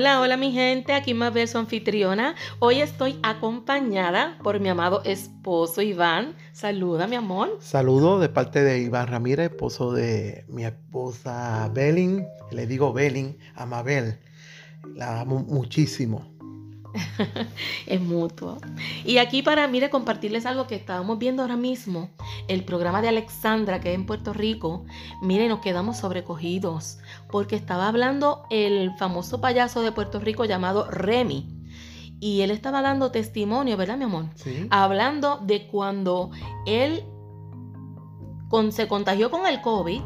[0.00, 2.34] Hola, hola mi gente, aquí Mabel, su anfitriona.
[2.58, 6.36] Hoy estoy acompañada por mi amado esposo Iván.
[6.52, 7.58] Saluda, mi amor.
[7.60, 12.26] Saludo de parte de Iván Ramírez, esposo de mi esposa Belin.
[12.50, 14.18] Le digo Belin a Mabel.
[14.94, 16.39] La amo muchísimo.
[17.86, 18.58] es mutuo.
[19.04, 22.10] Y aquí para mí de compartirles algo que estábamos viendo ahora mismo,
[22.48, 24.84] el programa de Alexandra que es en Puerto Rico,
[25.22, 26.98] miren, nos quedamos sobrecogidos
[27.30, 31.56] porque estaba hablando el famoso payaso de Puerto Rico llamado Remy.
[32.22, 34.26] Y él estaba dando testimonio, ¿verdad, mi amor?
[34.34, 34.66] Sí.
[34.70, 36.30] Hablando de cuando
[36.66, 37.02] él
[38.72, 40.02] se contagió con el COVID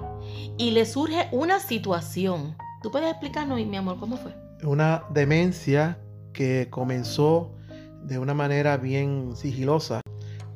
[0.58, 2.56] y le surge una situación.
[2.82, 4.34] ¿Tú puedes explicarnos, mi amor, cómo fue?
[4.62, 5.98] Una demencia
[6.34, 7.54] que comenzó
[8.02, 10.02] de una manera bien sigilosa.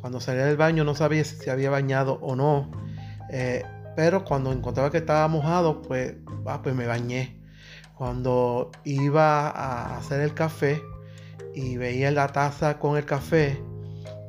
[0.03, 2.71] Cuando salía del baño no sabía si había bañado o no.
[3.31, 3.63] Eh,
[3.97, 6.15] pero cuando encontraba que estaba mojado, pues,
[6.47, 7.41] ah, pues me bañé.
[7.97, 10.83] Cuando iba a hacer el café
[11.55, 13.61] y veía la taza con el café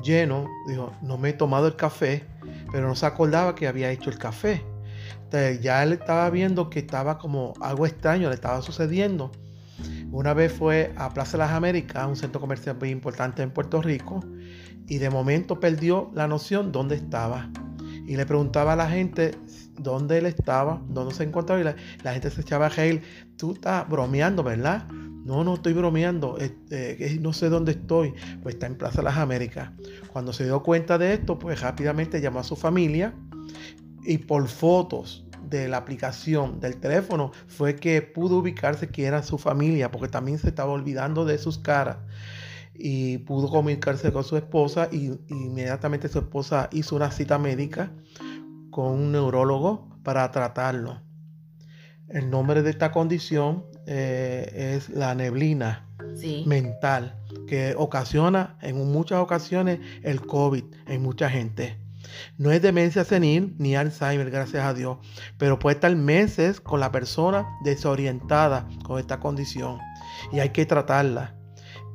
[0.01, 2.25] lleno, dijo, no me he tomado el café,
[2.71, 4.63] pero no se acordaba que había hecho el café.
[5.25, 9.31] Entonces ya él estaba viendo que estaba como algo extraño, le estaba sucediendo.
[10.11, 13.79] Una vez fue a Plaza de las Américas, un centro comercial muy importante en Puerto
[13.81, 14.21] Rico,
[14.87, 17.49] y de momento perdió la noción dónde estaba.
[18.07, 19.35] Y le preguntaba a la gente
[19.77, 21.63] dónde él estaba, dónde se encontraba, y
[22.03, 23.03] la, gente se echaba a reír.
[23.37, 24.87] Tú estás bromeando, ¿verdad?
[24.89, 28.15] No, no estoy bromeando, este, no sé dónde estoy.
[28.41, 29.69] Pues está en Plaza de las Américas.
[30.11, 33.13] Cuando se dio cuenta de esto, pues rápidamente llamó a su familia
[34.03, 39.37] y por fotos de la aplicación del teléfono fue que pudo ubicarse que era su
[39.37, 41.97] familia, porque también se estaba olvidando de sus caras.
[42.73, 47.91] Y pudo comunicarse con su esposa y, inmediatamente su esposa hizo una cita médica
[48.71, 51.01] con un neurólogo para tratarlo.
[52.07, 55.87] El nombre de esta condición eh, es la neblina
[56.45, 57.15] mental,
[57.47, 61.77] que ocasiona en muchas ocasiones el COVID en mucha gente.
[62.37, 64.97] No es demencia senil ni Alzheimer, gracias a Dios,
[65.37, 69.79] pero puede estar meses con la persona desorientada con esta condición
[70.31, 71.35] y hay que tratarla.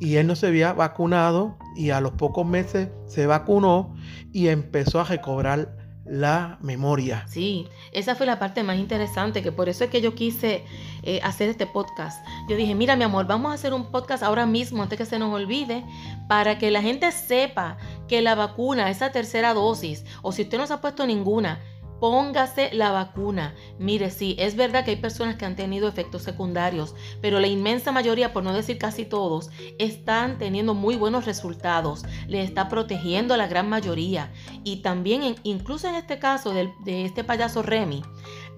[0.00, 3.94] Y él no se había vacunado y a los pocos meses se vacunó
[4.32, 7.24] y empezó a recobrar la memoria.
[7.28, 10.64] Sí, esa fue la parte más interesante, que por eso es que yo quise
[11.02, 12.24] eh, hacer este podcast.
[12.48, 15.18] Yo dije, mira mi amor, vamos a hacer un podcast ahora mismo, antes que se
[15.18, 15.84] nos olvide,
[16.28, 17.78] para que la gente sepa
[18.08, 21.60] que la vacuna, esa tercera dosis, o si usted no se ha puesto ninguna,
[22.04, 23.54] póngase la vacuna.
[23.78, 27.92] Mire, sí, es verdad que hay personas que han tenido efectos secundarios, pero la inmensa
[27.92, 29.48] mayoría, por no decir casi todos,
[29.78, 32.04] están teniendo muy buenos resultados.
[32.28, 34.30] Le está protegiendo a la gran mayoría.
[34.64, 38.02] Y también, incluso en este caso de, de este payaso Remy,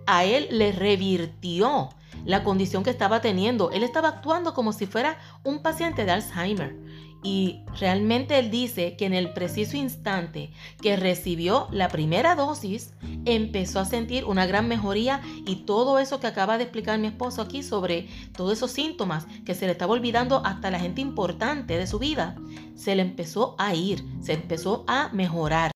[0.09, 1.91] a él le revirtió
[2.25, 3.71] la condición que estaba teniendo.
[3.71, 6.77] Él estaba actuando como si fuera un paciente de Alzheimer.
[7.27, 10.49] Y realmente él dice que en el preciso instante
[10.81, 12.93] que recibió la primera dosis,
[13.25, 17.43] empezó a sentir una gran mejoría y todo eso que acaba de explicar mi esposo
[17.43, 21.89] aquí sobre todos esos síntomas que se le estaba olvidando hasta la gente importante de
[21.89, 22.37] su vida,
[22.77, 25.73] se le empezó a ir, se empezó a mejorar.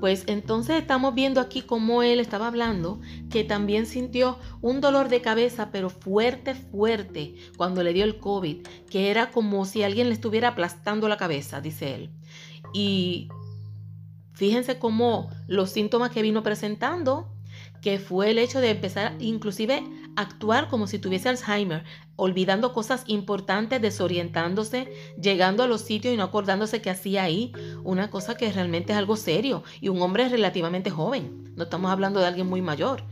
[0.00, 3.00] Pues entonces estamos viendo aquí cómo él estaba hablando,
[3.30, 8.66] que también sintió un dolor de cabeza, pero fuerte, fuerte, cuando le dio el COVID,
[8.88, 12.10] que era como si alguien le estuviera aplastando la cabeza, dice él.
[12.72, 13.28] Y
[14.32, 17.28] fíjense cómo los síntomas que vino presentando,
[17.82, 19.82] que fue el hecho de empezar inclusive
[20.16, 21.84] actuar como si tuviese Alzheimer,
[22.16, 27.52] olvidando cosas importantes, desorientándose, llegando a los sitios y no acordándose qué hacía ahí,
[27.84, 32.20] una cosa que realmente es algo serio y un hombre relativamente joven, no estamos hablando
[32.20, 33.02] de alguien muy mayor.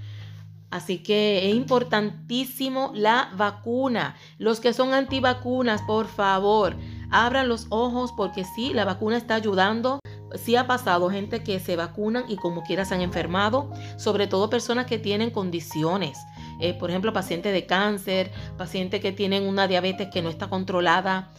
[0.70, 4.16] Así que es importantísimo la vacuna.
[4.36, 6.76] Los que son antivacunas, por favor,
[7.10, 9.98] abran los ojos porque sí, la vacuna está ayudando.
[10.34, 14.50] Sí ha pasado gente que se vacunan y como quiera se han enfermado, sobre todo
[14.50, 16.18] personas que tienen condiciones
[16.60, 21.32] eh, por ejemplo, pacientes de cáncer, pacientes que tienen una diabetes que no está controlada.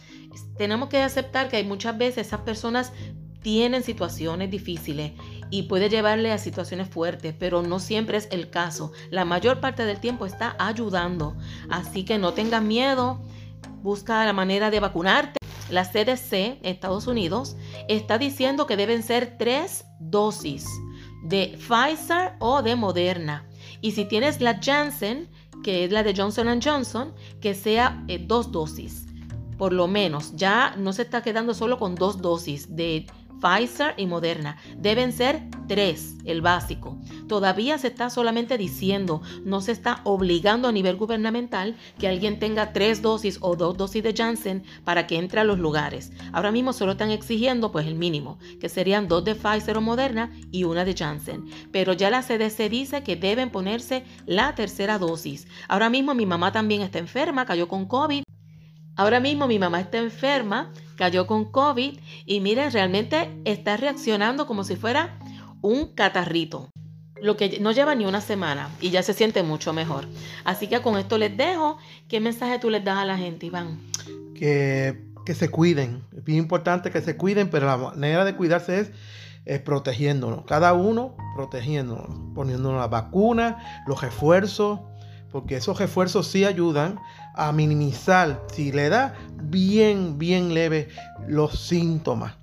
[0.56, 2.92] Tenemos que aceptar que hay muchas veces esas personas
[3.42, 5.12] tienen situaciones difíciles
[5.50, 8.92] y puede llevarle a situaciones fuertes, pero no siempre es el caso.
[9.10, 11.36] La mayor parte del tiempo está ayudando.
[11.68, 13.20] Así que no tengas miedo,
[13.82, 15.38] busca la manera de vacunarte.
[15.70, 17.56] la CDC, Estados Unidos,
[17.86, 20.66] está diciendo que deben ser tres dosis
[21.22, 23.46] de Pfizer o de Moderna.
[23.80, 25.28] Y si tienes la Janssen,
[25.62, 29.06] que es la de Johnson Johnson, que sea eh, dos dosis.
[29.58, 33.06] Por lo menos, ya no se está quedando solo con dos dosis de
[33.40, 34.56] Pfizer y Moderna.
[34.78, 36.98] Deben ser tres, el básico.
[37.30, 42.72] Todavía se está solamente diciendo, no se está obligando a nivel gubernamental que alguien tenga
[42.72, 46.10] tres dosis o dos dosis de Janssen para que entre a los lugares.
[46.32, 50.32] Ahora mismo solo están exigiendo pues el mínimo, que serían dos de Pfizer o Moderna
[50.50, 51.44] y una de Janssen.
[51.70, 55.46] Pero ya la CDC dice que deben ponerse la tercera dosis.
[55.68, 58.24] Ahora mismo mi mamá también está enferma, cayó con COVID.
[58.96, 61.96] Ahora mismo mi mamá está enferma, cayó con COVID
[62.26, 65.16] y miren, realmente está reaccionando como si fuera
[65.62, 66.70] un catarrito.
[67.22, 70.06] Lo que no lleva ni una semana y ya se siente mucho mejor.
[70.44, 71.78] Así que con esto les dejo.
[72.08, 73.78] ¿Qué mensaje tú les das a la gente, Iván?
[74.34, 76.02] Que, que se cuiden.
[76.16, 78.92] Es bien importante que se cuiden, pero la manera de cuidarse
[79.44, 80.44] es protegiéndonos.
[80.46, 84.80] Cada uno protegiéndonos, poniéndonos la vacuna, los refuerzos,
[85.32, 86.98] porque esos refuerzos sí ayudan
[87.34, 90.88] a minimizar, si le da bien, bien leve
[91.26, 92.34] los síntomas.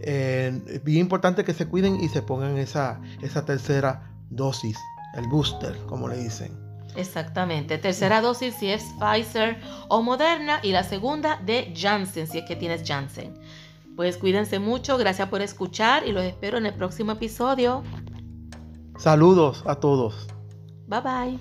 [0.00, 4.78] Eh, es bien importante que se cuiden y se pongan esa, esa tercera dosis,
[5.14, 6.58] el booster, como le dicen.
[6.96, 7.78] Exactamente.
[7.78, 9.58] Tercera dosis si es Pfizer
[9.88, 13.34] o Moderna y la segunda de Janssen, si es que tienes Janssen.
[13.96, 17.82] Pues cuídense mucho, gracias por escuchar y los espero en el próximo episodio.
[18.98, 20.26] Saludos a todos.
[20.86, 21.38] Bye bye.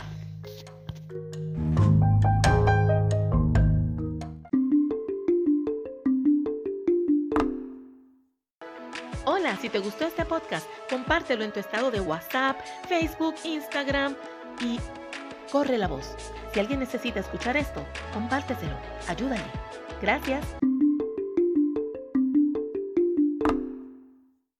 [9.59, 12.57] Si te gustó este podcast, compártelo en tu estado de WhatsApp,
[12.87, 14.15] Facebook, Instagram
[14.61, 14.79] y
[15.51, 16.15] corre la voz.
[16.53, 18.75] Si alguien necesita escuchar esto, compárteselo.
[19.07, 19.43] Ayúdale.
[20.01, 20.45] Gracias.